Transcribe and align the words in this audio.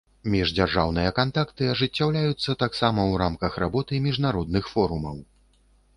Міждзяржаўныя 0.35 1.09
кантакты 1.19 1.63
ажыццяўляюцца 1.73 2.57
таксама 2.65 2.99
ў 3.11 3.23
рамках 3.25 3.61
работы 3.65 4.03
міжнародных 4.07 4.65
форумаў. 4.77 5.25